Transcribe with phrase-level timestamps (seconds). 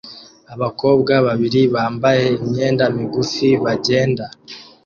[0.53, 4.25] Abakobwa babiri bambaye imyenda migufi bagenda